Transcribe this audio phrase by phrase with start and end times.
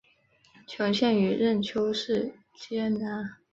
[0.67, 3.23] 雄县与任丘市接壤。